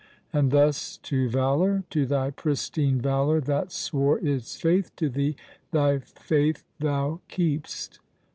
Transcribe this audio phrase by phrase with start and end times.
[0.33, 5.35] And thus to Valour, to thy pristine Valour That swore its faith to thee,
[5.69, 7.99] thy faith thou keep'st?